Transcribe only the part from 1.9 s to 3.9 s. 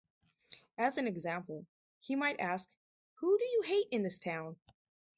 he might ask Who do you hate